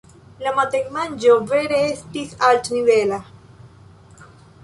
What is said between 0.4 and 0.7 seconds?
La